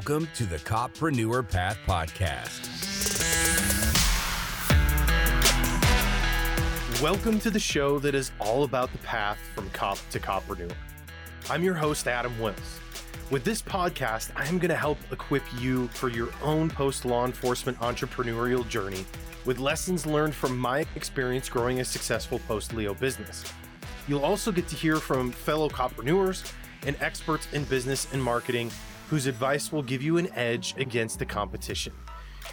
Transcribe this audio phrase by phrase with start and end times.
[0.00, 2.62] Welcome to the Coppreneur Path Podcast.
[7.02, 10.72] Welcome to the show that is all about the path from cop to coppreneur.
[11.50, 12.80] I'm your host, Adam Wills.
[13.30, 17.26] With this podcast, I am going to help equip you for your own post law
[17.26, 19.04] enforcement entrepreneurial journey
[19.44, 23.44] with lessons learned from my experience growing a successful post Leo business.
[24.08, 26.50] You'll also get to hear from fellow coppreneurs
[26.86, 28.70] and experts in business and marketing
[29.10, 31.92] whose advice will give you an edge against the competition.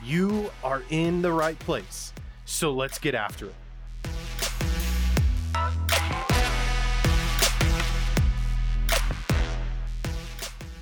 [0.04, 2.12] You are in the right place,
[2.46, 3.54] so let's get after it.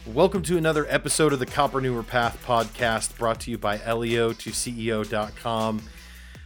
[0.05, 5.81] Welcome to another episode of the Coppreneur Path podcast brought to you by LEO2CEO.com.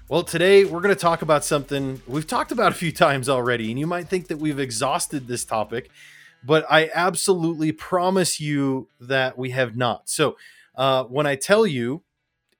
[0.08, 3.70] Well, today we're going to talk about something we've talked about a few times already,
[3.70, 5.92] and you might think that we've exhausted this topic,
[6.44, 10.10] but I absolutely promise you that we have not.
[10.10, 10.38] So,
[10.76, 12.04] uh, when I tell you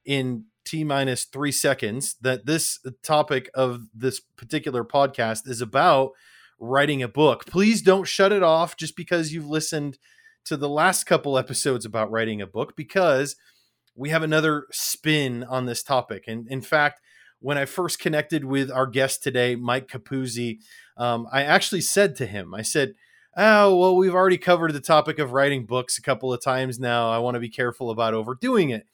[0.06, 6.12] in T minus three seconds that this topic of this particular podcast is about
[6.60, 9.98] writing a book, please don't shut it off just because you've listened
[10.46, 13.36] to the last couple episodes about writing a book, because
[13.96, 16.26] we have another spin on this topic.
[16.28, 17.02] And in fact,
[17.40, 20.60] when I first connected with our guest today, Mike Capuzzi,
[20.98, 22.96] um, I actually said to him, I said,
[23.40, 27.10] oh, well, we've already covered the topic of writing books a couple of times now.
[27.10, 28.86] I want to be careful about overdoing it.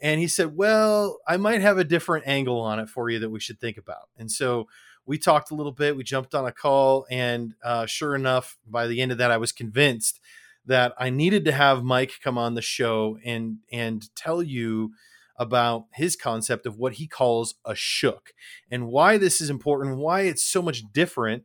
[0.00, 3.30] And he said, well, I might have a different angle on it for you that
[3.30, 4.08] we should think about.
[4.18, 4.66] And so
[5.06, 7.06] we talked a little bit, we jumped on a call.
[7.08, 10.18] And uh, sure enough, by the end of that, I was convinced
[10.66, 14.92] that I needed to have Mike come on the show and and tell you
[15.36, 18.32] about his concept of what he calls a shook
[18.70, 21.44] and why this is important, why it's so much different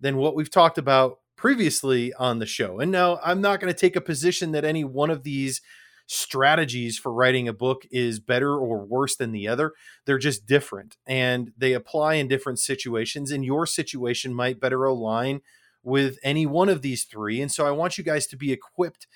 [0.00, 2.80] than what we've talked about previously on the show.
[2.80, 5.62] And now I'm not going to take a position that any one of these
[6.06, 9.72] strategies for writing a book is better or worse than the other.
[10.04, 13.30] They're just different and they apply in different situations.
[13.30, 15.40] And your situation might better align
[15.82, 17.40] with any one of these three.
[17.40, 19.06] And so I want you guys to be equipped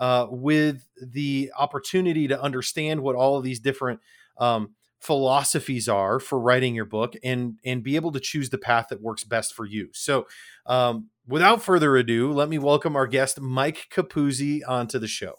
[0.00, 4.00] uh, with the opportunity to understand what all of these different
[4.36, 8.86] um, philosophies are for writing your book and and be able to choose the path
[8.90, 9.88] that works best for you.
[9.92, 10.26] So,
[10.66, 15.34] um, without further ado, let me welcome our guest Mike Capuzzi onto the show.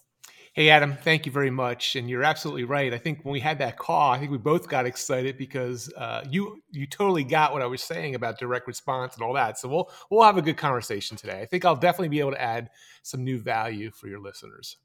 [0.54, 1.96] Hey, Adam, thank you very much.
[1.96, 2.92] And you're absolutely right.
[2.94, 6.24] I think when we had that call, I think we both got excited because uh,
[6.30, 9.60] you you totally got what I was saying about direct response and all that.
[9.60, 11.40] So we'll we'll have a good conversation today.
[11.40, 12.70] I think I'll definitely be able to add
[13.04, 14.78] some new value for your listeners.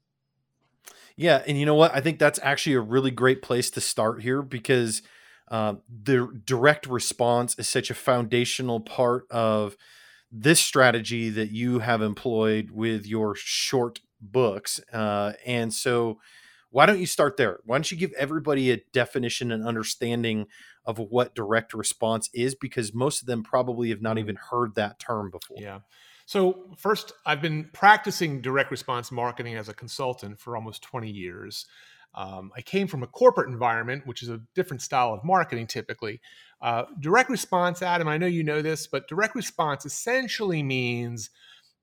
[1.17, 1.93] Yeah, and you know what?
[1.95, 5.01] I think that's actually a really great place to start here because
[5.49, 9.77] uh, the direct response is such a foundational part of
[10.31, 14.81] this strategy that you have employed with your short books.
[14.91, 16.19] Uh, and so,
[16.71, 17.59] why don't you start there?
[17.63, 20.47] Why don't you give everybody a definition and understanding
[20.83, 22.55] of what direct response is?
[22.55, 25.57] Because most of them probably have not even heard that term before.
[25.61, 25.79] Yeah.
[26.25, 31.65] So, first, I've been practicing direct response marketing as a consultant for almost 20 years.
[32.15, 36.21] Um, I came from a corporate environment, which is a different style of marketing typically.
[36.61, 41.29] Uh, direct response, Adam, I know you know this, but direct response essentially means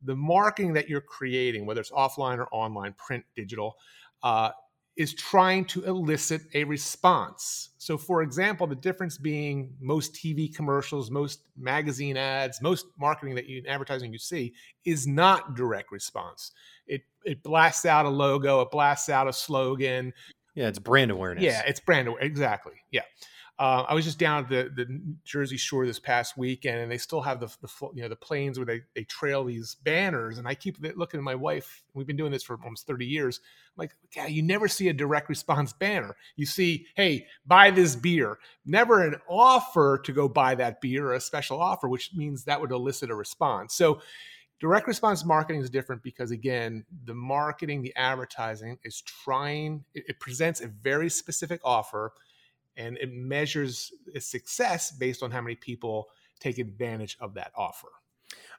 [0.03, 3.77] the marketing that you're creating, whether it's offline or online, print, digital,
[4.23, 4.51] uh,
[4.97, 7.71] is trying to elicit a response.
[7.79, 13.47] So, for example, the difference being most TV commercials, most magazine ads, most marketing that
[13.47, 14.53] you advertising you see
[14.85, 16.53] is not direct response.
[16.87, 20.13] It it blasts out a logo, it blasts out a slogan.
[20.55, 21.45] Yeah, it's brand awareness.
[21.45, 22.31] Yeah, it's brand awareness.
[22.31, 22.75] Exactly.
[22.91, 23.03] Yeah.
[23.59, 26.99] Uh, I was just down at the, the Jersey Shore this past weekend, and they
[26.99, 30.39] still have the, the you know the planes where they, they trail these banners.
[30.39, 31.85] And I keep looking at my wife.
[31.95, 33.41] We've been doing this for almost thirty years.
[33.77, 36.17] I'm like, yeah, you never see a direct response banner.
[36.35, 38.39] You see, hey, buy this beer.
[38.65, 42.61] Never an offer to go buy that beer or a special offer, which means that
[42.61, 43.75] would elicit a response.
[43.75, 44.00] So
[44.61, 50.21] direct response marketing is different because again the marketing the advertising is trying it, it
[50.21, 52.12] presents a very specific offer
[52.77, 56.09] and it measures its success based on how many people
[56.41, 57.89] take advantage of that offer.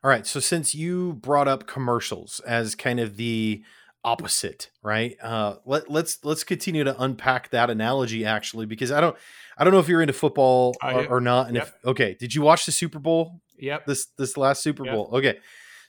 [0.04, 0.28] All right.
[0.28, 3.64] So since you brought up commercials as kind of the
[4.04, 5.16] opposite, right?
[5.22, 9.16] Uh, let, let's let's continue to unpack that analogy actually, because I don't
[9.58, 11.48] I don't know if you're into football or, or not.
[11.48, 11.68] And yep.
[11.68, 13.42] if okay, did you watch the Super Bowl?
[13.58, 13.86] Yep.
[13.86, 14.94] This this last Super yep.
[14.94, 15.10] Bowl.
[15.14, 15.40] Okay.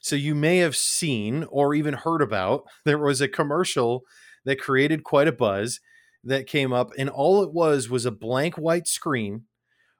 [0.01, 4.03] So you may have seen or even heard about there was a commercial
[4.45, 5.79] that created quite a buzz
[6.25, 9.43] that came up, and all it was was a blank white screen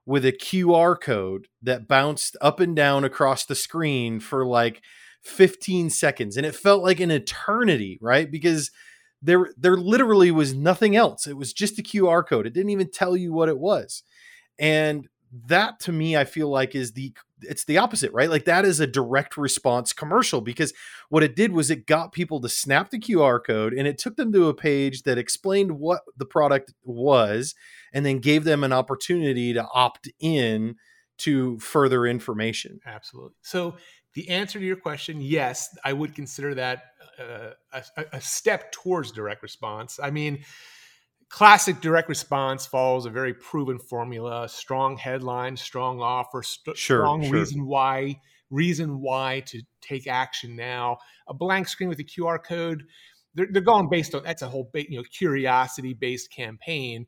[0.06, 4.81] with a QR code that bounced up and down across the screen for like
[5.24, 6.38] 15 seconds.
[6.38, 8.30] And it felt like an eternity, right?
[8.30, 8.72] Because
[9.22, 11.25] there there literally was nothing else.
[11.25, 12.45] It was just a QR code.
[12.45, 14.04] It didn't even tell you what it was.
[14.60, 15.07] And
[15.48, 17.13] that to me I feel like is the
[17.45, 18.30] it's the opposite, right?
[18.30, 20.74] Like that is a direct response commercial because
[21.09, 24.15] what it did was it got people to snap the QR code and it took
[24.15, 27.56] them to a page that explained what the product was
[27.94, 30.75] and then gave them an opportunity to opt in
[31.18, 32.80] to further information.
[32.86, 33.36] Absolutely.
[33.42, 33.75] So
[34.13, 36.83] the answer to your question, yes, I would consider that
[37.19, 40.00] uh, a, a, step towards direct response.
[40.01, 40.44] I mean,
[41.35, 47.23] classic direct response follows a very proven formula: strong headline, strong offer, st- sure, strong
[47.23, 47.33] sure.
[47.33, 48.17] reason why,
[48.49, 50.97] reason why to take action now.
[51.27, 52.85] A blank screen with a QR code.
[53.33, 57.05] They're, they're going based on that's a whole you know curiosity based campaign.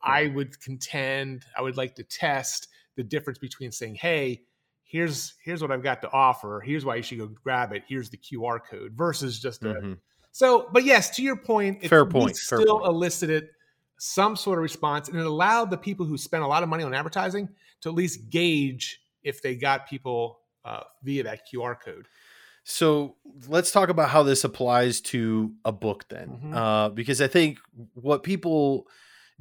[0.00, 4.42] I would contend I would like to test the difference between saying, "Hey,
[4.84, 6.62] here's here's what I've got to offer.
[6.64, 7.82] Here's why you should go grab it.
[7.88, 9.92] Here's the QR code." Versus just a mm-hmm.
[10.32, 10.68] So.
[10.72, 12.36] But yes, to your point, fair point.
[12.36, 12.86] Still fair point.
[12.86, 13.48] elicited
[13.98, 16.84] some sort of response, and it allowed the people who spent a lot of money
[16.84, 17.48] on advertising
[17.80, 22.06] to at least gauge if they got people uh, via that QR code.
[22.64, 23.16] So
[23.48, 26.54] let's talk about how this applies to a book then, mm-hmm.
[26.54, 27.58] uh, because I think
[27.94, 28.86] what people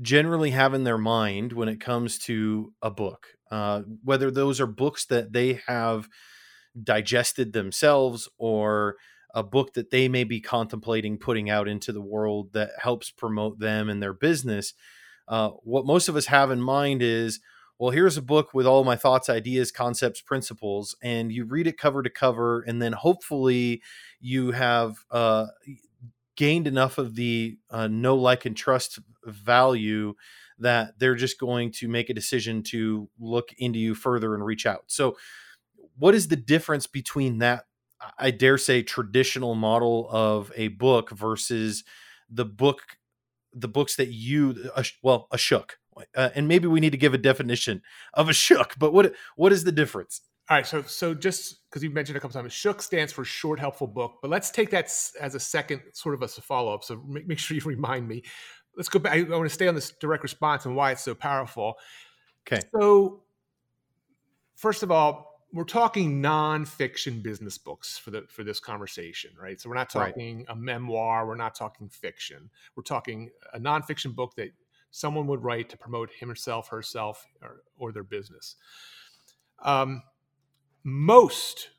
[0.02, 4.68] generally have in their mind when it comes to a book, uh, whether those are
[4.68, 6.08] books that they have
[6.82, 8.96] digested themselves or
[9.38, 13.60] a book that they may be contemplating putting out into the world that helps promote
[13.60, 14.74] them and their business.
[15.28, 17.40] Uh, what most of us have in mind is,
[17.78, 21.78] well, here's a book with all my thoughts, ideas, concepts, principles, and you read it
[21.78, 23.84] cover to cover, and then hopefully
[24.20, 25.46] you have uh,
[26.36, 30.16] gained enough of the uh, know, like, and trust value
[30.58, 34.66] that they're just going to make a decision to look into you further and reach
[34.66, 34.86] out.
[34.88, 35.16] So,
[36.00, 37.66] what is the difference between that?
[38.18, 41.84] I dare say traditional model of a book versus
[42.30, 42.82] the book,
[43.54, 45.80] the books that you, uh, well, a shook,
[46.16, 47.82] uh, and maybe we need to give a definition
[48.14, 48.76] of a shook.
[48.78, 50.22] But what what is the difference?
[50.50, 53.60] All right, so so just because you've mentioned a couple times, Shook stands for short,
[53.60, 54.20] helpful book.
[54.22, 54.86] But let's take that
[55.20, 56.86] as a second, sort of as a follow up.
[56.86, 58.24] So make, make sure you remind me.
[58.76, 59.14] Let's go back.
[59.14, 61.76] I, I want to stay on this direct response and why it's so powerful.
[62.48, 62.62] Okay.
[62.74, 63.24] So
[64.56, 69.60] first of all, we're talking nonfiction business books for the for this conversation, right?
[69.60, 70.46] So we're not talking right.
[70.50, 71.26] a memoir.
[71.26, 72.52] We're not talking fiction.
[72.76, 74.52] We're talking a nonfiction book that
[74.92, 78.56] someone would write to promote himself, herself, or, or their business.
[79.64, 80.04] Um,
[80.84, 81.70] most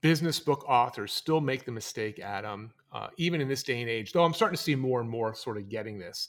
[0.00, 4.12] business book authors still make the mistake, Adam, uh, even in this day and age,
[4.12, 6.28] though I'm starting to see more and more sort of getting this,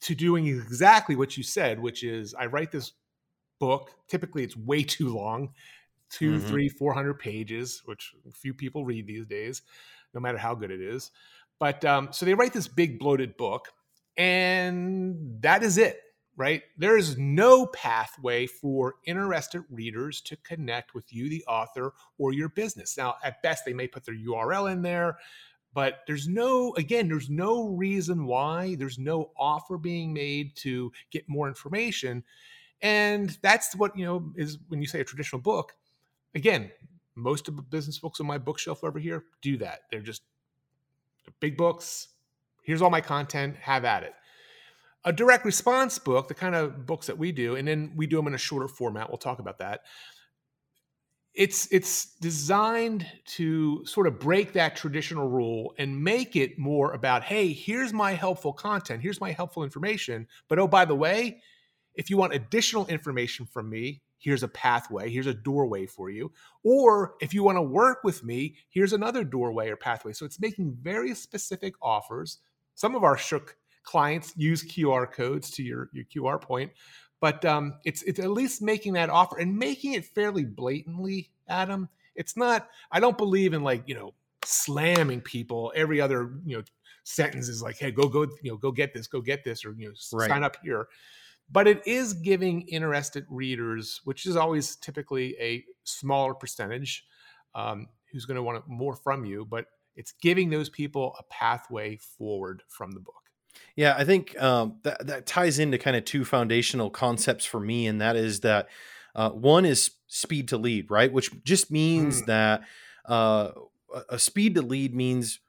[0.00, 2.90] to doing exactly what you said, which is I write this
[3.62, 3.92] book.
[4.08, 5.54] Typically, it's way too long
[6.10, 6.48] 2 mm-hmm.
[6.48, 9.62] three, four hundred pages, which few people read these days,
[10.12, 11.10] no matter how good it is.
[11.58, 13.68] But um, so they write this big bloated book,
[14.16, 16.00] and that is it
[16.36, 16.62] right?
[16.78, 22.48] There is no pathway for interested readers to connect with you, the author, or your
[22.48, 22.96] business.
[22.96, 25.18] Now, at best, they may put their URL in there,
[25.74, 31.28] but there's no, again, there's no reason why, there's no offer being made to get
[31.28, 32.24] more information.
[32.82, 35.74] And that's what, you know, is when you say a traditional book,
[36.34, 36.70] again,
[37.14, 39.82] most of the business books on my bookshelf over here do that.
[39.90, 40.22] They're just
[41.40, 42.08] big books.
[42.62, 44.14] Here's all my content, have at it
[45.04, 48.16] a direct response book, the kind of books that we do, and then we do
[48.16, 49.08] them in a shorter format.
[49.08, 49.82] We'll talk about that.
[51.34, 53.06] It's it's designed
[53.36, 58.12] to sort of break that traditional rule and make it more about, hey, here's my
[58.12, 60.28] helpful content, here's my helpful information.
[60.48, 61.40] But oh, by the way,
[61.94, 66.32] if you want additional information from me, here's a pathway, here's a doorway for you.
[66.62, 70.12] Or if you want to work with me, here's another doorway or pathway.
[70.12, 72.38] So it's making very specific offers.
[72.74, 76.70] Some of our shook clients use QR codes to your, your QR point.
[77.20, 81.88] But um, it's it's at least making that offer and making it fairly blatantly, Adam.
[82.16, 82.68] It's not.
[82.90, 84.12] I don't believe in like you know
[84.44, 85.72] slamming people.
[85.76, 86.64] Every other you know
[87.04, 89.72] sentence is like, hey, go go you know go get this, go get this, or
[89.78, 90.28] you know right.
[90.28, 90.88] sign up here.
[91.52, 97.04] But it is giving interested readers, which is always typically a smaller percentage,
[97.54, 99.44] um, who's going to want more from you.
[99.44, 103.14] But it's giving those people a pathway forward from the book.
[103.76, 107.86] Yeah, I think um, that that ties into kind of two foundational concepts for me,
[107.86, 108.68] and that is that
[109.14, 111.12] uh, one is speed to lead, right?
[111.12, 112.26] Which just means mm.
[112.26, 112.62] that
[113.04, 113.50] uh,
[114.08, 115.40] a speed to lead means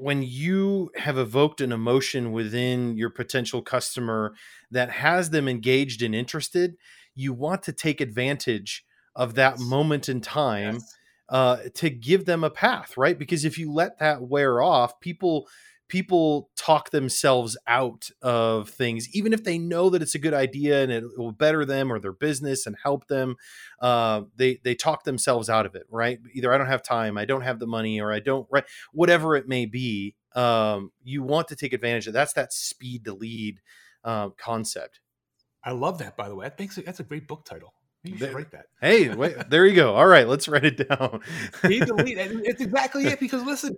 [0.00, 4.34] when you have evoked an emotion within your potential customer
[4.70, 6.76] that has them engaged and interested,
[7.14, 8.84] you want to take advantage
[9.16, 9.68] of that yes.
[9.68, 10.96] moment in time yes.
[11.30, 13.18] uh, to give them a path, right?
[13.18, 15.48] Because if you let that wear off, people
[15.88, 20.82] people talk themselves out of things, even if they know that it's a good idea
[20.82, 23.36] and it will better them or their business and help them.
[23.80, 26.18] Uh, they they talk themselves out of it, right?
[26.34, 29.34] Either I don't have time, I don't have the money, or I don't right, whatever
[29.36, 30.14] it may be.
[30.34, 33.60] Um, you want to take advantage of that's that speed to lead
[34.04, 35.00] uh, concept.
[35.64, 36.46] I love that, by the way.
[36.46, 37.74] That makes it, that's a great book title.
[38.04, 38.66] You should write that.
[38.80, 39.94] Hey, wait, there you go.
[39.96, 41.20] All right, let's write it down.
[41.54, 42.16] Speed to lead.
[42.18, 43.18] It's exactly it.
[43.18, 43.76] Because listen,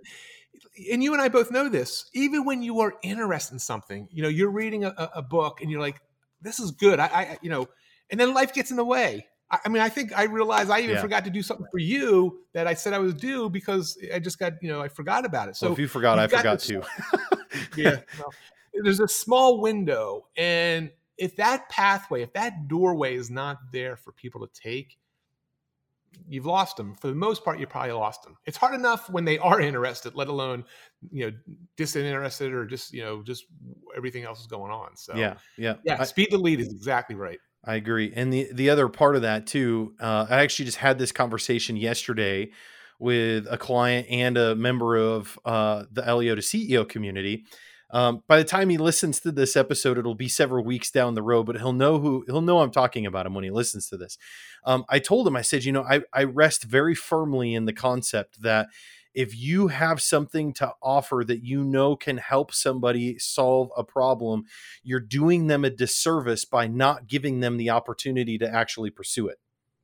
[0.91, 2.09] and you and I both know this.
[2.13, 5.69] Even when you are interested in something, you know, you're reading a, a book and
[5.69, 6.01] you're like,
[6.41, 7.67] "This is good." I, I, you know,
[8.09, 9.27] and then life gets in the way.
[9.49, 11.01] I, I mean, I think I realized I even yeah.
[11.01, 14.39] forgot to do something for you that I said I was due because I just
[14.39, 15.55] got, you know, I forgot about it.
[15.55, 16.81] So well, if you forgot, I forgot this, too.
[17.77, 17.99] yeah.
[18.17, 18.33] Well,
[18.83, 24.11] there's a small window, and if that pathway, if that doorway is not there for
[24.11, 24.97] people to take,
[26.27, 26.95] you've lost them.
[26.95, 28.37] For the most part, you probably lost them.
[28.45, 30.65] It's hard enough when they are interested, let alone
[31.11, 31.37] you know
[31.77, 33.45] disinterested or just you know just
[33.95, 34.95] everything else is going on.
[34.95, 35.97] So yeah, yeah, yeah.
[35.99, 37.39] I, speed to lead is exactly right.
[37.63, 38.11] I agree.
[38.15, 41.75] And the the other part of that too, uh, I actually just had this conversation
[41.75, 42.51] yesterday
[42.99, 47.45] with a client and a member of uh, the LEO to CEO community.
[47.91, 51.21] Um, by the time he listens to this episode, it'll be several weeks down the
[51.21, 53.97] road, but he'll know who he'll know I'm talking about him when he listens to
[53.97, 54.17] this.
[54.63, 57.73] Um, I told him, I said, you know, I, I rest very firmly in the
[57.73, 58.67] concept that
[59.13, 64.45] if you have something to offer that you know can help somebody solve a problem,
[64.83, 69.37] you're doing them a disservice by not giving them the opportunity to actually pursue it.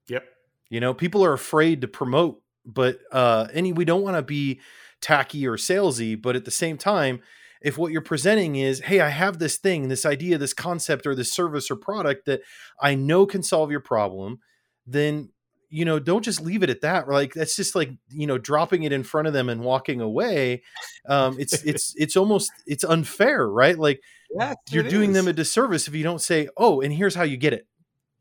[0.07, 0.23] Yep.
[0.69, 4.61] You know, people are afraid to promote, but uh any we don't want to be
[5.01, 7.21] tacky or salesy, but at the same time,
[7.61, 11.15] if what you're presenting is, hey, I have this thing, this idea, this concept, or
[11.15, 12.41] this service or product that
[12.79, 14.39] I know can solve your problem,
[14.85, 15.29] then
[15.69, 18.83] you know don't just leave it at that like that's just like you know dropping
[18.83, 20.63] it in front of them and walking away
[21.07, 23.77] um it's it's it's almost it's unfair right?
[23.77, 24.01] Like
[24.33, 25.15] yeah, you're doing is.
[25.15, 27.67] them a disservice if you don't say oh and here's how you get it.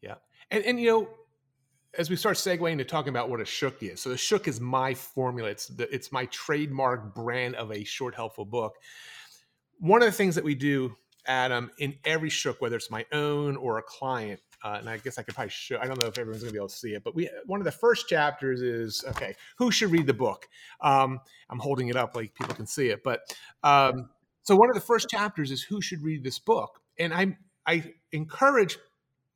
[0.03, 0.15] Yeah
[0.51, 1.09] and and you know
[1.99, 4.61] as we start segueing to talking about what a shook is so the shook is
[4.61, 8.77] my formula it's the, it's my trademark brand of a short helpful book
[9.79, 10.95] one of the things that we do,
[11.27, 15.19] Adam, in every shook, whether it's my own or a client, uh, and I guess
[15.19, 15.79] I could probably show.
[15.79, 17.61] I don't know if everyone's going to be able to see it, but we one
[17.61, 19.35] of the first chapters is okay.
[19.59, 20.49] Who should read the book?
[20.81, 23.21] Um, I'm holding it up like people can see it, but
[23.63, 24.09] um,
[24.43, 27.93] so one of the first chapters is who should read this book, and I I
[28.13, 28.79] encourage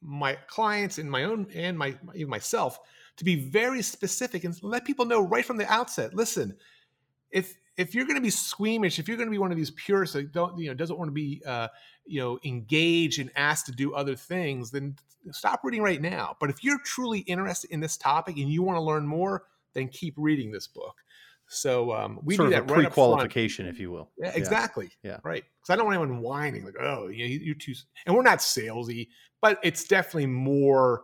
[0.00, 2.78] my clients and my own and my even myself
[3.16, 6.14] to be very specific and let people know right from the outset.
[6.14, 6.56] Listen,
[7.30, 9.70] if if you're going to be squeamish, if you're going to be one of these
[9.70, 11.68] purists that don't, you know, doesn't want to be, uh,
[12.04, 14.94] you know, engaged and asked to do other things, then
[15.30, 16.36] stop reading right now.
[16.40, 19.88] But if you're truly interested in this topic and you want to learn more, then
[19.88, 20.96] keep reading this book.
[21.48, 24.10] So um, we sort do that right pre-qualification, if you will.
[24.18, 24.90] Yeah, exactly.
[25.02, 25.42] Yeah, right.
[25.42, 27.74] Because I don't want anyone whining like, "Oh, you know, you're too."
[28.06, 29.08] And we're not salesy,
[29.40, 31.02] but it's definitely more.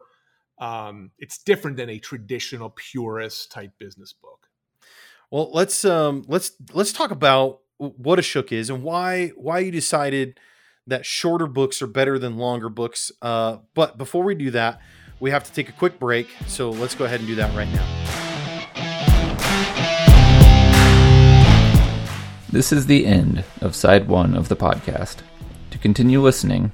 [0.58, 4.45] Um, it's different than a traditional purist type business book.
[5.28, 9.72] Well, let's um let's let's talk about what a shook is and why why you
[9.72, 10.38] decided
[10.86, 13.10] that shorter books are better than longer books.
[13.20, 14.80] Uh, but before we do that,
[15.18, 16.28] we have to take a quick break.
[16.46, 17.84] So let's go ahead and do that right now.
[22.48, 25.16] This is the end of side one of the podcast.
[25.72, 26.70] To continue listening,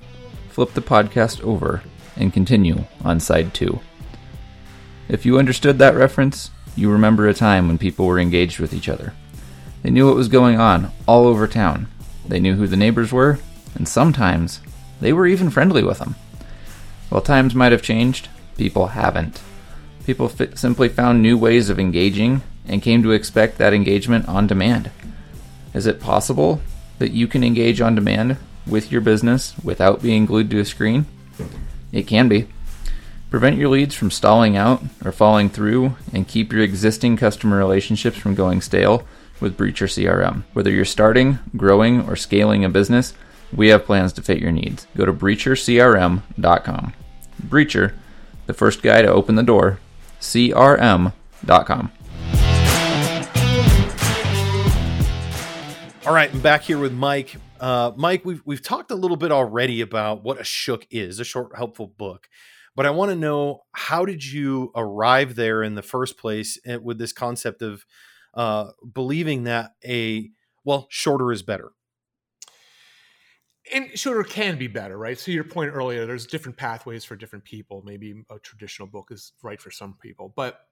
[0.50, 1.82] flip the podcast over
[2.16, 3.80] and continue on side two.
[5.08, 8.88] If you understood that reference, you remember a time when people were engaged with each
[8.88, 9.14] other.
[9.82, 11.88] They knew what was going on all over town.
[12.26, 13.38] They knew who the neighbors were,
[13.74, 14.60] and sometimes
[15.00, 16.14] they were even friendly with them.
[17.08, 19.42] While times might have changed, people haven't.
[20.06, 24.90] People simply found new ways of engaging and came to expect that engagement on demand.
[25.74, 26.60] Is it possible
[26.98, 28.36] that you can engage on demand
[28.66, 31.06] with your business without being glued to a screen?
[31.90, 32.48] It can be.
[33.32, 38.18] Prevent your leads from stalling out or falling through, and keep your existing customer relationships
[38.18, 39.06] from going stale
[39.40, 40.42] with Breacher CRM.
[40.52, 43.14] Whether you're starting, growing, or scaling a business,
[43.50, 44.86] we have plans to fit your needs.
[44.94, 46.92] Go to breachercrm.com.
[47.42, 47.94] Breacher,
[48.44, 49.78] the first guy to open the door,
[50.20, 51.12] crm.com.
[56.04, 57.36] All right, I'm back here with Mike.
[57.58, 61.24] Uh, Mike, we've we've talked a little bit already about what a shook is, a
[61.24, 62.28] short, helpful book
[62.74, 66.76] but I want to know how did you arrive there in the first place eh,
[66.76, 67.84] with this concept of
[68.34, 70.30] uh, believing that a
[70.64, 71.72] well shorter is better.
[73.72, 75.18] And shorter can be better, right?
[75.18, 77.82] So your point earlier, there's different pathways for different people.
[77.84, 80.66] Maybe a traditional book is right for some people, but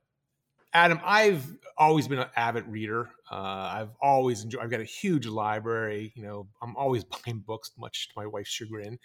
[0.73, 1.45] Adam, I've
[1.76, 3.11] always been an avid reader.
[3.30, 4.62] Uh, I've always enjoyed.
[4.62, 6.12] I've got a huge library.
[6.14, 8.99] You know, I'm always buying books, much to my wife's chagrin.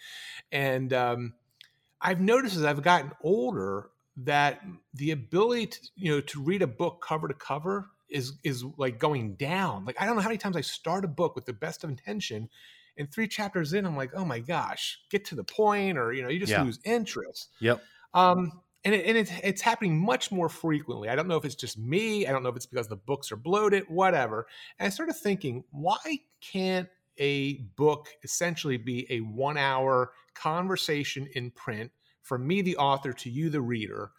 [0.52, 1.34] And um,
[2.00, 4.62] I've noticed as I've gotten older that
[4.94, 8.98] the ability to you know to read a book cover to cover is is like
[8.98, 9.84] going down.
[9.84, 11.90] Like I don't know how many times I start a book with the best of
[11.90, 12.48] intention,
[12.96, 16.22] and three chapters in, I'm like, oh my gosh, get to the point, or you
[16.22, 16.56] know, you just Yeah.
[16.56, 17.50] lose interest.
[17.60, 17.88] Yep.
[18.14, 21.08] Um, and it, and it's it's happening much more frequently.
[21.08, 22.26] I don't know if it's just me.
[22.26, 24.46] I don't know if it's because the books are bloated, whatever.
[24.78, 25.98] And I started thinking, why
[26.40, 26.88] can't
[27.18, 31.90] a book essentially be a one hour conversation in print
[32.22, 34.10] from me, the author, to you, the reader?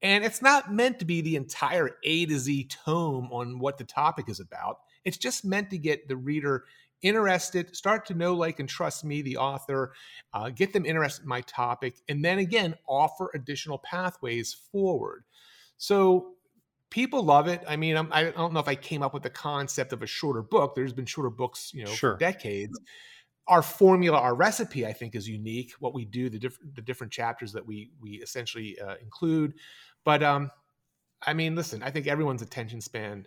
[0.00, 3.84] And it's not meant to be the entire A to Z tome on what the
[3.84, 4.78] topic is about.
[5.04, 6.64] It's just meant to get the reader
[7.02, 9.92] interested, start to know, like, and trust me, the author,
[10.32, 15.24] uh, get them interested in my topic, and then again, offer additional pathways forward.
[15.76, 16.34] So
[16.90, 17.62] people love it.
[17.68, 20.06] I mean, I'm, I don't know if I came up with the concept of a
[20.06, 20.74] shorter book.
[20.74, 22.12] There's been shorter books, you know, Sure.
[22.14, 22.78] for decades.
[23.46, 25.72] Our formula, our recipe, I think, is unique.
[25.80, 29.54] What we do, the different the different chapters that we we essentially uh, include.
[30.04, 30.50] But um,
[31.26, 33.26] I mean, listen, I think everyone's attention span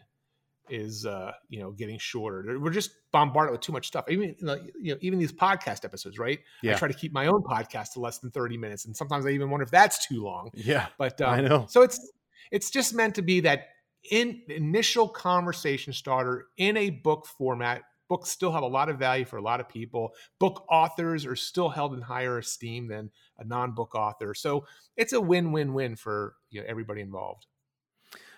[0.69, 2.59] is uh, you know getting shorter.
[2.59, 4.05] We're just bombarded with too much stuff.
[4.09, 6.39] Even you know, you know, even these podcast episodes, right?
[6.61, 6.73] Yeah.
[6.73, 9.29] I try to keep my own podcast to less than thirty minutes, and sometimes I
[9.29, 10.51] even wonder if that's too long.
[10.53, 10.85] Yeah.
[10.99, 11.65] But um, I know.
[11.67, 12.11] So it's
[12.51, 13.67] it's just meant to be that
[14.09, 17.83] in initial conversation starter in a book format.
[18.09, 20.09] Books still have a lot of value for a lot of people.
[20.39, 24.33] Book authors are still held in higher esteem than a non-book author.
[24.33, 24.65] So
[24.97, 27.45] it's a win-win-win for you know everybody involved.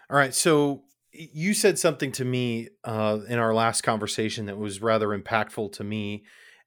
[0.09, 0.33] All right.
[0.33, 5.71] So you said something to me uh, in our last conversation that was rather impactful
[5.73, 6.23] to me,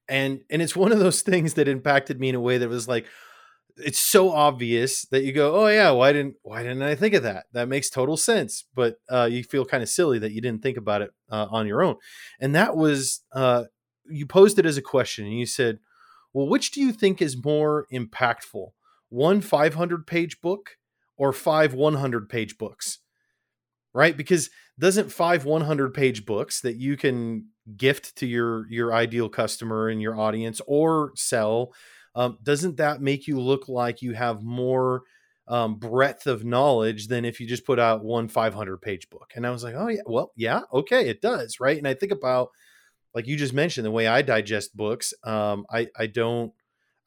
[0.09, 2.89] and and it's one of those things that impacted me in a way that was
[2.89, 3.07] like,
[3.77, 7.23] it's so obvious that you go, oh yeah, why didn't why didn't I think of
[7.23, 7.47] that?
[7.53, 10.77] That makes total sense, but uh, you feel kind of silly that you didn't think
[10.77, 11.97] about it uh, on your own,
[12.41, 13.65] and that was uh,
[14.09, 15.79] you posed it as a question, and you said,
[16.33, 18.71] well, which do you think is more impactful,
[19.09, 20.77] one 500 page book
[21.17, 23.01] or five 100 page books?
[23.97, 29.29] right because doesn't five 100 page books that you can gift to your your ideal
[29.29, 31.73] customer and your audience or sell
[32.17, 35.03] um, doesn't that make you look like you have more
[35.47, 39.47] um, breadth of knowledge than if you just put out one 500 page book and
[39.47, 42.49] i was like oh yeah well yeah okay it does right and i think about
[43.15, 46.53] like you just mentioned the way i digest books um, i i don't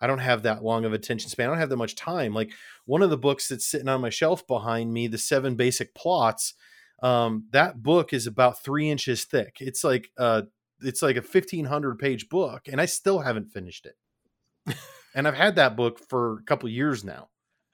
[0.01, 1.47] I don't have that long of attention span.
[1.47, 2.33] I don't have that much time.
[2.33, 2.51] Like
[2.85, 6.53] one of the books that's sitting on my shelf behind me, The Seven Basic Plots,
[7.01, 9.57] um, that book is about three inches thick.
[9.59, 10.43] It's like uh
[10.81, 14.75] it's like a fifteen hundred page book, and I still haven't finished it.
[15.15, 17.29] and I've had that book for a couple years now.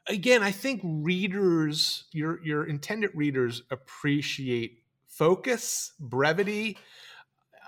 [0.08, 6.78] again, I think readers, your your intended readers, appreciate focus, brevity,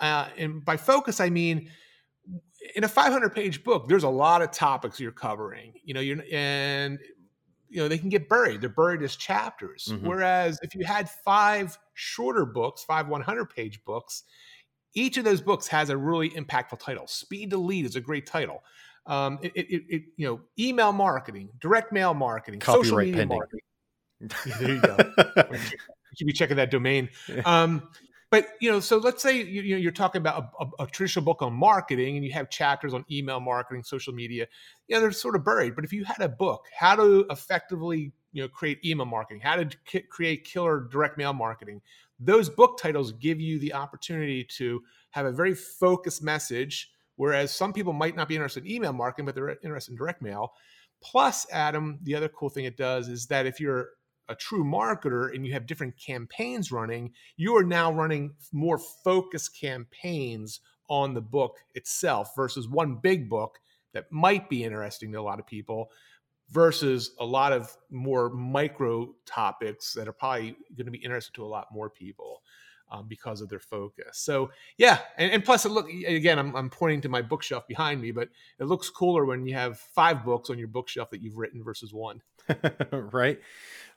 [0.01, 1.71] uh, and by focus I mean
[2.75, 5.73] in a 500 page book, there's a lot of topics you're covering.
[5.84, 6.99] You know, you're and
[7.69, 8.62] you know they can get buried.
[8.62, 9.95] They're buried as chapters.
[9.97, 10.01] Mhm.
[10.03, 14.23] Whereas if you had five shorter books, five 100 page books,
[14.93, 17.08] each of those books has a really impactful title.
[17.08, 18.63] Speed to Lead is a great title.
[19.08, 23.38] Um, it, it, it, you know, email marketing, direct mail marketing, social media pending.
[23.38, 23.62] marketing.
[24.60, 24.98] There you go.
[25.52, 27.10] You should be checking that domain.
[27.46, 27.89] Um,
[28.30, 30.88] but you know, so let's say you, you know, you're talking about a, a, a
[30.88, 34.48] traditional book on marketing, and you have chapters on email marketing, social media.
[34.88, 35.76] Yeah, they're sort of buried.
[35.76, 39.56] But if you had a book, how to effectively you know create email marketing, how
[39.56, 41.82] to k- create killer direct mail marketing,
[42.20, 46.91] those book titles give you the opportunity to have a very focused message.
[47.17, 50.21] Whereas some people might not be interested in email marketing, but they're interested in direct
[50.21, 50.53] mail.
[51.01, 53.89] Plus, Adam, the other cool thing it does is that if you're
[54.30, 59.60] a true marketer and you have different campaigns running, you are now running more focused
[59.60, 63.60] campaigns on the book itself versus one big book
[63.93, 65.89] that might be interesting to a lot of people
[66.49, 71.43] versus a lot of more micro topics that are probably going to be interesting to
[71.43, 72.41] a lot more people
[72.89, 74.17] um, because of their focus.
[74.19, 76.39] So yeah, and, and plus, it look again.
[76.39, 79.80] I'm, I'm pointing to my bookshelf behind me, but it looks cooler when you have
[79.80, 82.21] five books on your bookshelf that you've written versus one.
[82.91, 83.39] right.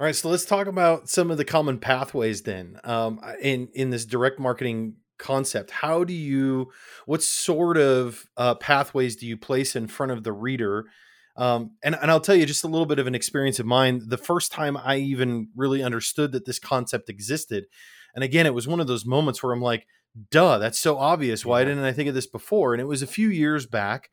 [0.00, 0.16] All right.
[0.16, 2.80] So let's talk about some of the common pathways then.
[2.84, 6.72] Um, in in this direct marketing concept, how do you?
[7.06, 10.86] What sort of uh, pathways do you place in front of the reader?
[11.36, 14.02] Um, and and I'll tell you just a little bit of an experience of mine.
[14.04, 17.66] The first time I even really understood that this concept existed,
[18.14, 19.86] and again, it was one of those moments where I'm like,
[20.30, 21.44] "Duh, that's so obvious.
[21.44, 21.66] Why Yeah.
[21.66, 24.10] didn't I think of this before?" And it was a few years back,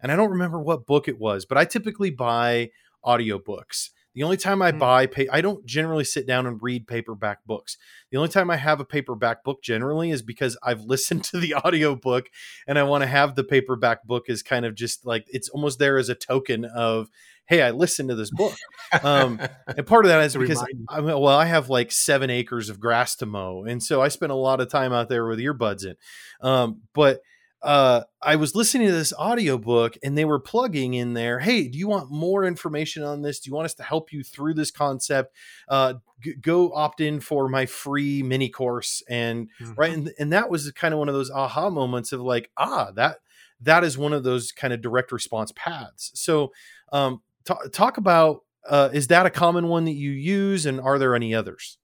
[0.00, 2.70] and I don't remember what book it was, but I typically buy
[3.04, 3.90] audiobooks.
[4.14, 4.78] The only time I Mm.
[4.80, 7.76] buy, pay, I don't generally sit down and read paperback books.
[8.10, 11.54] The only time I have a paperback book generally is because I've listened to the
[11.54, 12.26] audiobook
[12.66, 15.78] and I want to have the paperback book as kind of just like it's almost
[15.78, 17.08] there as a token of,
[17.50, 18.56] hey, I listened to this book.
[19.04, 19.38] Um,
[19.76, 20.64] and part of that is because.
[20.88, 24.08] I mean, well, I have like seven acres of grass to mow, and so I
[24.08, 25.94] spend a lot of time out there with earbuds in.
[26.40, 27.20] Um, but
[27.62, 31.78] uh, I was listening to this audiobook and they were plugging in there, hey, do
[31.78, 33.38] you want more information on this?
[33.38, 35.36] Do you want us to help you through this concept?
[35.68, 39.02] Uh, g- go opt in for my free mini course.
[39.10, 39.74] And Mhm.
[39.76, 42.92] right, and, and that was kind of one of those aha moments of like, ah,
[42.92, 43.18] that
[43.60, 46.12] that is one of those kind of direct response paths.
[46.14, 46.52] So,
[46.92, 50.98] um, ta- talk about uh, is that a common one that you use, and are
[50.98, 51.78] there any others?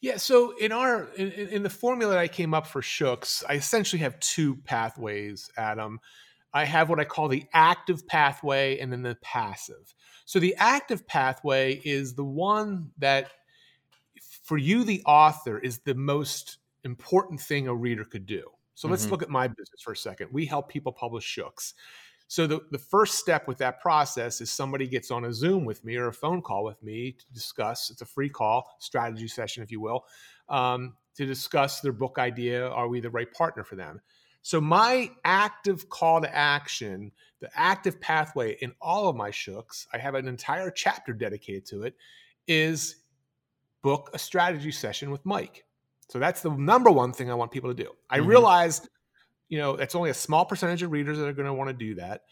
[0.00, 3.54] Yeah, so in our in, in the formula that I came up for Shooks, I
[3.54, 6.00] essentially have two pathways, Adam.
[6.54, 9.94] I have what I call the active pathway and then the passive.
[10.24, 13.30] So the active pathway is the one that
[14.44, 18.50] for you the author is the most important thing a reader could do.
[18.74, 19.10] So let's Mhm.
[19.10, 20.32] look at my business for a second.
[20.32, 21.74] We help people publish Shooks.
[22.28, 25.82] So the, the first step with that process is somebody gets on a Zoom with
[25.82, 27.90] me or a phone call with me to discuss.
[27.90, 30.04] It's a free call, strategy session, if you will,
[30.50, 32.68] um, to discuss their book idea.
[32.68, 34.00] Are we the right partner for them?
[34.42, 39.98] So my active call to action, the active pathway in all of my shooks, I
[39.98, 41.94] have an entire chapter dedicated to it,
[42.46, 42.96] is
[43.82, 45.64] book a strategy session with Mike.
[46.10, 47.92] So that's the number one thing I want people to do.
[48.10, 48.26] I Mhm.
[48.26, 48.88] realize,
[49.48, 51.74] you know, it's only a small percentage of readers that are going to want to
[51.74, 52.22] do that.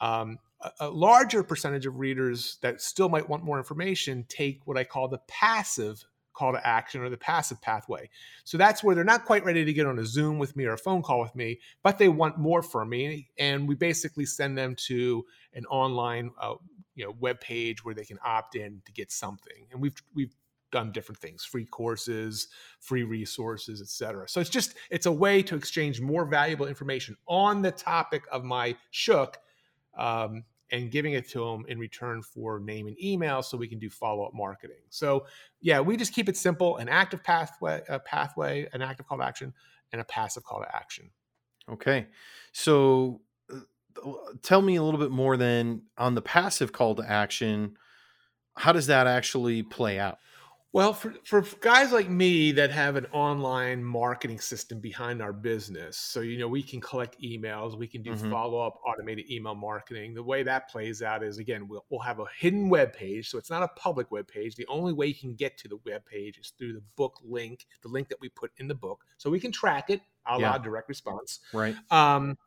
[0.00, 4.76] Um, a, a larger percentage of readers that still might want more information take what
[4.76, 8.08] I call the passive call to action or the passive pathway.
[8.44, 10.72] So that's where they're not quite ready to get on a Zoom with me or
[10.72, 14.56] a phone call with me, but they want more from me, and we basically send
[14.56, 16.54] them to an online, uh,
[16.94, 19.66] you know, web page where they can opt in to get something.
[19.70, 20.34] And we've we've
[20.72, 22.48] done different things free courses
[22.80, 27.62] free resources etc so it's just it's a way to exchange more valuable information on
[27.62, 29.38] the topic of my shook
[29.96, 33.78] um, and giving it to them in return for name and email so we can
[33.78, 35.24] do follow-up marketing so
[35.60, 39.24] yeah we just keep it simple an active pathway a pathway an active call to
[39.24, 39.52] action
[39.92, 41.10] and a passive call to action
[41.70, 42.06] Okay.
[42.52, 43.20] So
[43.52, 43.60] uh,
[44.42, 47.76] tell me a little bit more then on the passive call to action.
[48.56, 50.18] How does that actually play out?
[50.74, 55.98] Well, for, for guys like me that have an online marketing system behind our business,
[55.98, 58.30] so you know we can collect emails, we can do Mhm.
[58.30, 60.14] follow up automated email marketing.
[60.14, 63.36] The way that plays out is again we'll, we'll have a hidden web page, so
[63.36, 64.56] it's not a public web page.
[64.56, 67.66] The only way you can get to the web page is through the book link,
[67.82, 70.52] the link that we put in the book, so we can track it, a la
[70.52, 70.58] Yeah.
[70.58, 71.40] direct response.
[71.52, 71.76] Right.
[71.90, 72.38] Um,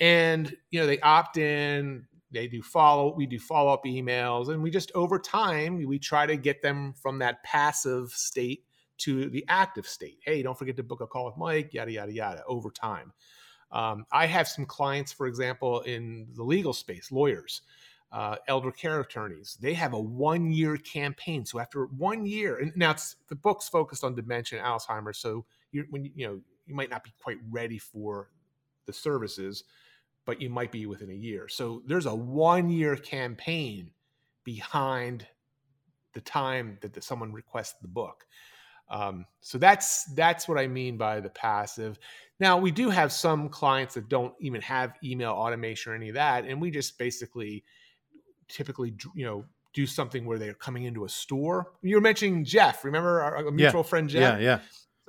[0.00, 4.62] and you know they opt in, they do follow, we do follow up emails, and
[4.62, 8.64] we just over time we try to get them from that passive state
[8.98, 10.18] to the active state.
[10.22, 11.72] Hey, don't forget to book a call with Mike.
[11.72, 12.42] Yada yada yada.
[12.46, 13.12] Over time,
[13.72, 17.62] um, I have some clients, for example, in the legal space, lawyers.
[18.10, 22.74] Uh, elder care attorneys they have a one year campaign so after one year and
[22.74, 26.40] now it's the book's focused on dementia and alzheimer's so you when you, you know
[26.68, 28.30] you might not be quite ready for
[28.86, 29.64] the services,
[30.28, 31.48] but you might be within a year.
[31.48, 33.92] So there's a one year campaign
[34.44, 35.26] behind
[36.12, 38.26] the time that the, someone requests the book.
[38.90, 41.98] Um, so that's that's what I mean by the passive.
[42.40, 46.16] Now we do have some clients that don't even have email automation or any of
[46.16, 47.64] that, and we just basically
[48.48, 51.72] typically you know do something where they're coming into a store.
[51.80, 52.84] You're mentioning Jeff.
[52.84, 54.38] Remember our, our mutual friend Jeff?
[54.38, 54.44] Yeah.
[54.44, 54.58] Yeah.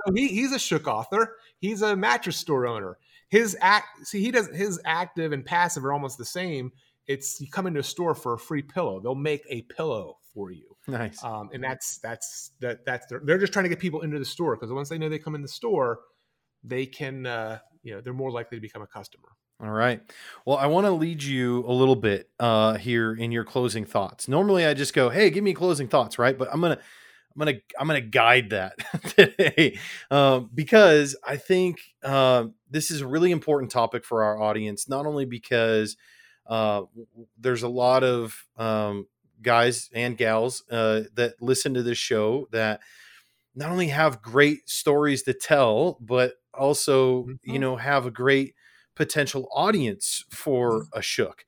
[0.06, 1.36] So he, he's a shook author.
[1.60, 2.98] He's a mattress store owner.
[3.30, 6.72] His act see he does his active and passive are almost the same.
[7.08, 9.00] It's you come into a store for a free pillow.
[9.00, 11.24] They'll make a pillow for you, Nice.
[11.24, 14.26] um, and that's that's that that's their, they're just trying to get people into the
[14.26, 16.00] store because once they know they come in the store,
[16.64, 19.30] they can uh, you know they're more likely to become a customer.
[19.62, 20.02] All right.
[20.46, 24.28] Well, I want to lead you a little bit uh, here in your closing thoughts.
[24.28, 26.38] Normally, I just go, "Hey, give me closing thoughts," right?
[26.38, 26.80] But I'm gonna,
[27.36, 28.76] I'm gonna, I'm gonna guide that
[29.16, 29.78] today
[30.12, 34.90] um, because I think um, this is a really important topic for our audience.
[34.90, 35.96] Not only because
[36.48, 36.84] uh,
[37.38, 39.08] there's a lot of um,
[39.42, 42.82] guys and gals uh, that listen to this show that
[43.56, 47.62] not only have great stories to tell, but also you Mhm.
[47.62, 48.56] know have a great
[48.96, 51.46] potential audience for a shook.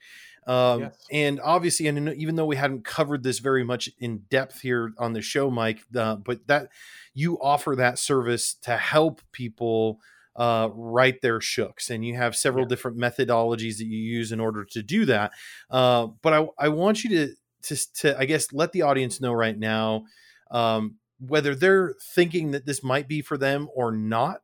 [0.47, 1.07] Um, Yes.
[1.11, 5.13] And obviously, and even though we hadn't covered this very much in depth here on
[5.13, 6.69] the show, Mike, uh, but that
[7.13, 9.99] you offer that service to help people
[10.35, 12.69] uh, write their shooks, and you have several Yeah.
[12.69, 15.31] different methodologies that you use in order to do that.
[15.69, 19.33] Uh, but I, I want you to to, to I guess let the audience know
[19.33, 20.05] right now
[20.49, 24.41] um, whether they're thinking that this might be for them or not.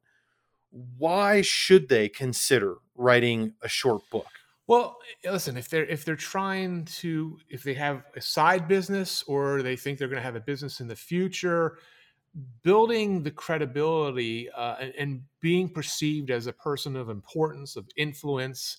[0.70, 4.28] Why should they consider writing a short book?
[4.68, 9.62] Well, listen, if they're if they're trying to if they have a side business or
[9.64, 11.78] they think they're going to have a business in the future,
[12.64, 18.78] building the credibility uh, and, and, being perceived as a person of importance, of influence,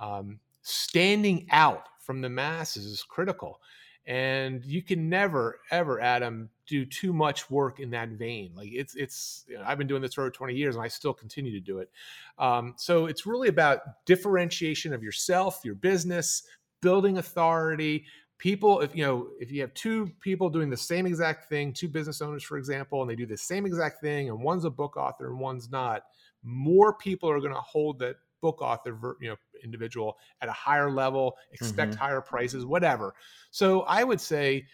[0.00, 3.60] um, standing out from the masses is critical.
[4.06, 8.52] And you can never, ever, Adam, do too much work in that vein.
[8.54, 9.44] Like it's, it's.
[9.48, 11.60] You know, I've been doing this for over twenty years, and I still continue to
[11.60, 11.90] do it.
[12.38, 16.44] Um, so it's really about differentiation of yourself, your business,
[16.80, 18.06] building authority.
[18.38, 21.88] People, if you know, if you have two people doing the same exact thing, two
[21.88, 24.96] business owners, for example, and they do the same exact thing, and one's a book
[24.96, 26.04] author and one's not,
[26.42, 30.90] more people are going to hold that book author, you know, individual at a higher
[30.90, 32.00] level, expect mm-hmm.
[32.00, 33.12] higher prices, whatever.
[33.50, 34.64] So I would say,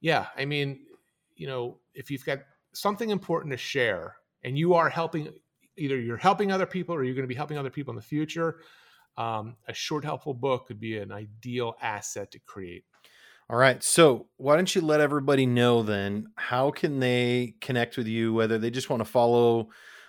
[0.00, 0.86] yeah, I mean,
[1.36, 2.40] you know, if you've got
[2.72, 5.28] something important to share and you are helping,
[5.76, 8.02] either you're helping other people or you're going to be helping other people in the
[8.02, 8.60] future,
[9.16, 12.84] um, a short, helpful book could be an ideal asset to create.
[13.48, 13.82] All right.
[13.82, 18.58] So why don't you let everybody know then how can they connect with you, whether
[18.58, 19.68] they just want to follow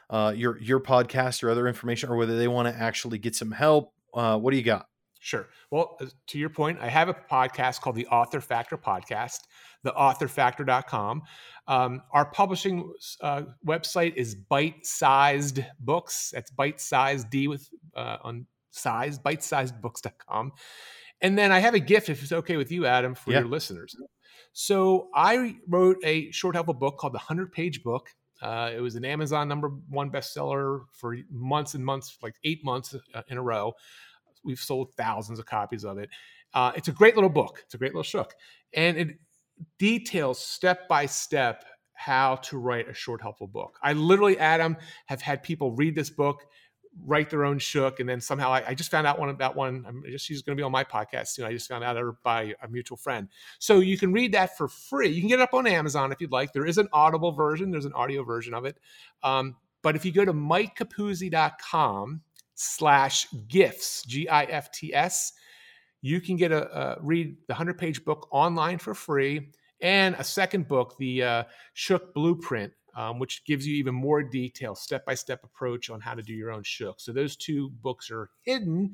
[0.10, 3.52] uh, your your podcast or other information, or whether they want to actually get some
[3.52, 3.94] help.
[4.14, 4.88] Uh, what do you got?
[5.20, 5.48] Sure.
[5.72, 9.42] Well, to your point, I have a podcast called the Author Factor Podcast,
[9.86, 11.22] theauthorfactor.com.
[11.68, 16.32] Um, our publishing uh, website is Bite Sized Books.
[16.34, 20.54] That's bite sized D with uh, on size, bitesizedbooks.com.
[21.22, 23.40] And then I have a gift, if it's okay with you, Adam, for yeah.
[23.40, 23.96] your listeners.
[24.54, 28.10] So I wrote a short helpful book called The 100 Page Book.
[28.42, 32.96] Uh, it was an Amazon number one bestseller for months and months, like eight months
[33.14, 33.74] uh, in a row.
[34.44, 36.10] We've sold thousands of copies of it.
[36.54, 37.62] Uh, it's a great little book.
[37.66, 38.34] It's a great little shook,
[38.74, 39.08] and it
[39.78, 43.80] details step by step how to write a short, helpful book.
[43.82, 46.46] I literally, Adam, have had people read this book
[47.06, 48.00] write their own shook.
[48.00, 49.86] And then somehow I, I just found out one about one.
[49.88, 51.46] I'm just she's going to be on my podcast soon.
[51.46, 53.28] I just found out her by a mutual friend.
[53.60, 55.10] So you can read that for free.
[55.10, 56.54] You can get it up on Amazon if you'd like.
[56.54, 57.72] There is an audible version.
[57.72, 58.78] There's an audio version of it.
[59.24, 62.22] Um, but if you go to mikecapuzzi.com
[62.56, 65.34] slash gifts, G-I-F-T-S,
[66.02, 69.50] you can get a, read the 100 page book online for free
[69.82, 74.76] and a second book, the uh, Shook Blueprint, um, which gives you even more detail,
[74.76, 77.00] step by step approach on how to do your own shook.
[77.00, 78.94] So those two books are hidden,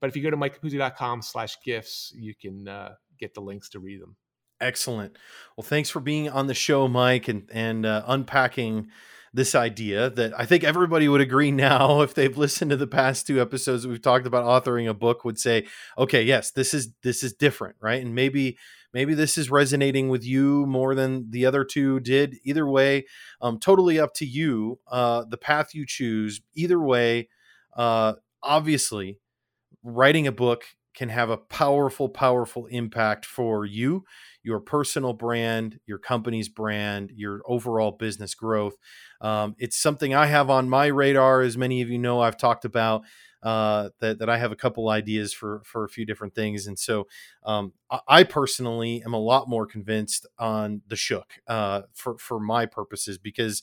[0.00, 3.80] but if you go to mikecapuzzi.com slash gifts, you can uh, get the links to
[3.80, 4.16] read them.
[4.60, 5.16] Excellent.
[5.56, 8.88] Well, thanks for being on the show, Mike, and and uh, unpacking
[9.32, 13.26] this idea that I think everybody would agree now, if they've listened to the past
[13.26, 17.22] two episodes we've talked about authoring a book, would say, okay, yes, this is this
[17.22, 18.02] is different, right?
[18.02, 18.58] And maybe
[18.92, 22.36] maybe this is resonating with you more than the other two did.
[22.44, 23.06] Either way,
[23.40, 24.78] um, totally up to you.
[24.90, 26.40] Uh, the path you choose.
[26.54, 27.28] Either way,
[27.76, 29.20] uh, obviously,
[29.82, 30.64] writing a book
[30.94, 34.04] can have a powerful, powerful impact for you,
[34.48, 38.76] your personal brand, your company's brand, your overall business growth.
[39.20, 42.64] Um, it's something I have on my radar, as many of you know, I've talked
[42.64, 43.02] about
[43.42, 46.78] uh, that that I have a couple ideas for for a few different things, and
[46.78, 47.06] so
[47.44, 47.74] um,
[48.08, 53.18] I, personally am a lot more convinced on the shook uh, for for my purposes
[53.18, 53.62] because.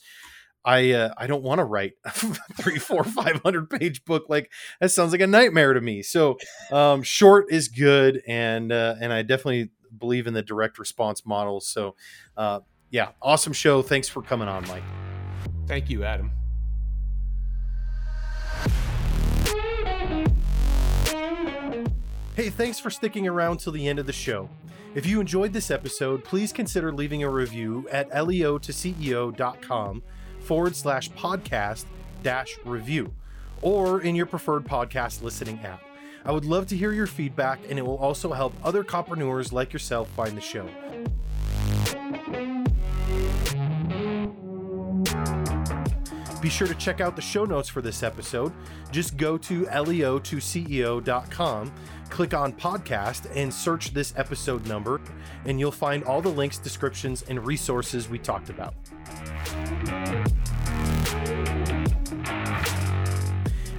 [0.67, 2.09] I uh, I don't want to write a
[2.59, 4.25] three, four, five hundred page book.
[4.29, 6.01] Like that sounds like a nightmare to me.
[6.01, 6.39] So
[6.71, 9.69] um, short is good, and uh, and I definitely
[9.99, 11.59] believe in the direct response model.
[11.59, 11.95] So
[12.37, 13.81] uh, yeah, awesome show.
[13.81, 14.83] Thanks for coming on, Mike.
[15.67, 16.31] Thank you, Adam.
[22.35, 24.49] Hey, thanks for sticking around till the end of the show.
[24.93, 30.03] If you enjoyed this episode, please consider leaving a review at leo2ceo.com
[30.39, 31.85] forward slash podcast
[32.23, 33.13] dash review
[33.61, 35.81] or in your preferred podcast listening app.
[36.25, 39.71] I would love to hear your feedback, and it will also help other coppreneurs like
[39.71, 40.67] yourself find the show.
[46.41, 48.51] Be sure to check out the show notes for this episode.
[48.91, 51.73] Just go to leo2ceo.com,
[52.09, 55.01] click on podcast, and search this episode number,
[55.45, 58.75] and you'll find all the links, descriptions, and resources we talked about.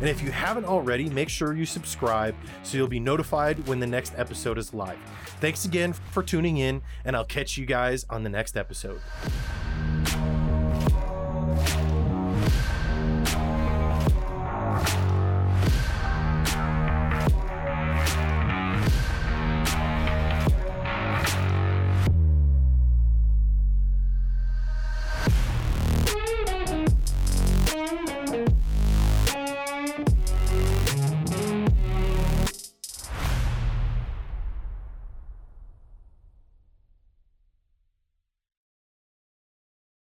[0.00, 3.86] And if you haven't already, make sure you subscribe so you'll be notified when the
[3.86, 4.98] next episode is live.
[5.40, 9.00] Thanks again for tuning in, and I'll catch you guys on the next episode.